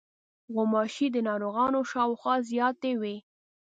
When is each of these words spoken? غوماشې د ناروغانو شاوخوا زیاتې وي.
غوماشې 0.53 1.07
د 1.11 1.17
ناروغانو 1.27 1.79
شاوخوا 1.91 2.35
زیاتې 2.51 2.91
وي. 3.01 3.17